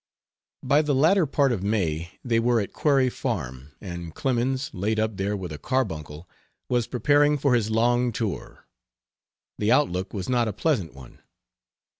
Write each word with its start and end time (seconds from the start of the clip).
By 0.63 0.81
the 0.81 0.95
latter 0.95 1.27
part 1.27 1.51
of 1.51 1.61
May 1.61 2.09
they 2.25 2.39
were 2.39 2.59
at 2.59 2.73
Quarry 2.73 3.07
Farm, 3.07 3.73
and 3.79 4.15
Clemens, 4.15 4.71
laid 4.73 4.99
up 4.99 5.15
there 5.17 5.37
with 5.37 5.51
a 5.51 5.59
carbuncle, 5.59 6.27
was 6.67 6.87
preparing 6.87 7.37
for 7.37 7.53
his 7.53 7.69
long 7.69 8.11
tour. 8.11 8.65
The 9.59 9.71
outlook 9.71 10.11
was 10.11 10.27
not 10.27 10.47
a 10.47 10.53
pleasant 10.53 10.95
one. 10.95 11.19